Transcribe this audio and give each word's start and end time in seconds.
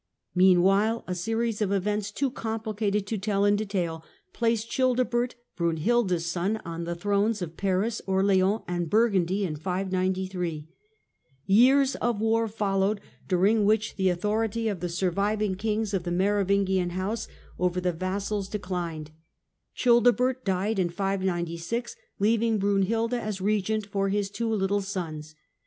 Meanwhile 0.33 1.03
a 1.05 1.13
series 1.13 1.61
of 1.61 1.71
events 1.71 2.09
too 2.09 2.31
complicated 2.31 3.05
to 3.05 3.19
tell 3.19 3.45
in 3.45 3.55
detail, 3.55 4.03
placed 4.33 4.67
Childebert, 4.71 5.35
Brunhilda's 5.55 6.25
son, 6.25 6.59
on 6.65 6.85
the 6.85 6.95
thrones 6.95 7.39
of 7.39 7.55
Paris, 7.55 8.01
Orleans 8.07 8.61
and 8.67 8.89
Burgundy 8.89 9.45
in 9.45 9.55
593. 9.57 10.67
/Years 11.47 11.95
oi 12.03 12.17
war 12.17 12.47
followed, 12.47 12.99
during 13.27 13.63
which 13.63 13.95
the 13.95 14.09
authority 14.09 14.67
of 14.67 14.79
the 14.79 14.89
sur 14.89 15.11
viving 15.11 15.53
kings 15.55 15.93
of 15.93 16.01
the 16.01 16.11
Merovingian 16.11 16.89
house 16.93 17.27
over 17.59 17.79
the 17.79 17.93
vassals 17.93 18.47
52 18.47 18.51
THE 18.51 18.57
DAWN 18.57 18.67
OF 18.67 18.73
MEDIAEVAL 18.73 19.03
EUROPE 19.03 19.75
declined. 19.75 19.75
Childebert 20.15 20.43
died 20.45 20.79
in 20.79 20.89
596, 20.89 21.95
leaving 22.17 22.57
Brunhilda 22.57 23.21
as 23.21 23.39
regent 23.39 23.85
for 23.85 24.09
his 24.09 24.31
two 24.31 24.51
little 24.51 24.81
sons. 24.81 25.35